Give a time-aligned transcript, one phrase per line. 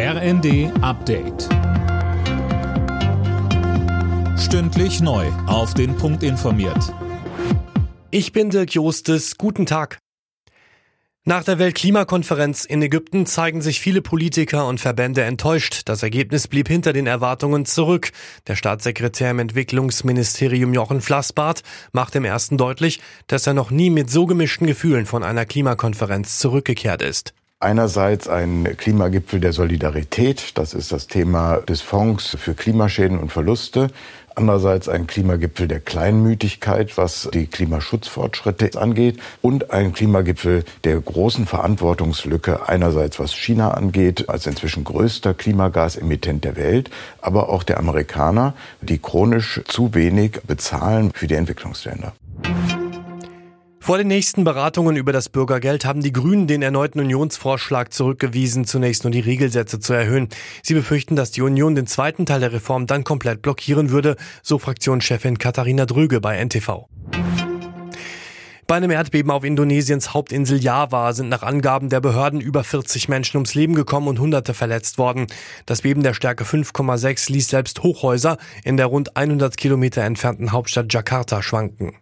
[0.00, 1.48] RND Update.
[4.38, 5.26] Stündlich neu.
[5.48, 6.94] Auf den Punkt informiert.
[8.12, 9.38] Ich bin Dirk Jostes.
[9.38, 9.98] Guten Tag.
[11.24, 15.82] Nach der Weltklimakonferenz in Ägypten zeigen sich viele Politiker und Verbände enttäuscht.
[15.86, 18.12] Das Ergebnis blieb hinter den Erwartungen zurück.
[18.46, 24.10] Der Staatssekretär im Entwicklungsministerium Jochen Flassbart macht im ersten deutlich, dass er noch nie mit
[24.10, 27.34] so gemischten Gefühlen von einer Klimakonferenz zurückgekehrt ist.
[27.60, 33.88] Einerseits ein Klimagipfel der Solidarität, das ist das Thema des Fonds für Klimaschäden und Verluste.
[34.36, 39.18] Andererseits ein Klimagipfel der Kleinmütigkeit, was die Klimaschutzfortschritte angeht.
[39.42, 46.54] Und ein Klimagipfel der großen Verantwortungslücke, einerseits was China angeht, als inzwischen größter Klimagasemittent der
[46.54, 46.90] Welt,
[47.20, 52.12] aber auch der Amerikaner, die chronisch zu wenig bezahlen für die Entwicklungsländer.
[53.88, 59.04] Vor den nächsten Beratungen über das Bürgergeld haben die Grünen den erneuten Unionsvorschlag zurückgewiesen, zunächst
[59.04, 60.28] nur die Regelsätze zu erhöhen.
[60.62, 64.58] Sie befürchten, dass die Union den zweiten Teil der Reform dann komplett blockieren würde, so
[64.58, 66.86] Fraktionschefin Katharina Dröge bei NTV.
[68.66, 73.38] Bei einem Erdbeben auf Indonesiens Hauptinsel Java sind nach Angaben der Behörden über 40 Menschen
[73.38, 75.28] ums Leben gekommen und Hunderte verletzt worden.
[75.64, 80.92] Das Beben der Stärke 5,6 ließ selbst Hochhäuser in der rund 100 Kilometer entfernten Hauptstadt
[80.92, 81.94] Jakarta schwanken.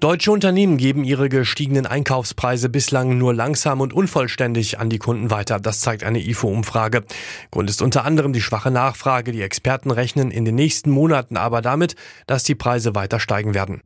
[0.00, 5.60] Deutsche Unternehmen geben ihre gestiegenen Einkaufspreise bislang nur langsam und unvollständig an die Kunden weiter.
[5.60, 7.04] Das zeigt eine IFO-Umfrage.
[7.50, 9.32] Grund ist unter anderem die schwache Nachfrage.
[9.32, 11.94] Die Experten rechnen in den nächsten Monaten aber damit,
[12.26, 13.82] dass die Preise weiter steigen werden.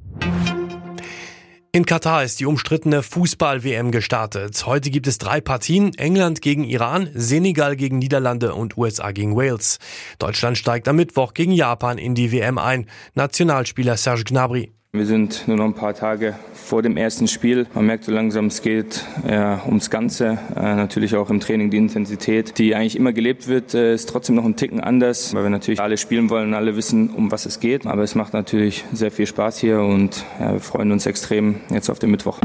[1.70, 4.64] In Katar ist die umstrittene Fußball-WM gestartet.
[4.64, 5.94] Heute gibt es drei Partien.
[5.94, 9.78] England gegen Iran, Senegal gegen Niederlande und USA gegen Wales.
[10.18, 12.86] Deutschland steigt am Mittwoch gegen Japan in die WM ein.
[13.14, 14.72] Nationalspieler Serge Gnabry.
[14.92, 17.66] Wir sind nur noch ein paar Tage vor dem ersten Spiel.
[17.74, 20.38] Man merkt so langsam, es geht ja, ums Ganze.
[20.56, 24.36] Äh, natürlich auch im Training die Intensität, die eigentlich immer gelebt wird, äh, ist trotzdem
[24.36, 27.44] noch ein Ticken anders, weil wir natürlich alle spielen wollen und alle wissen, um was
[27.44, 27.86] es geht.
[27.86, 31.90] Aber es macht natürlich sehr viel Spaß hier und ja, wir freuen uns extrem jetzt
[31.90, 32.38] auf den Mittwoch.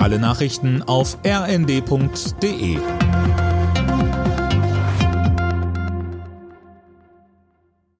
[0.00, 2.78] Alle Nachrichten auf rnd.de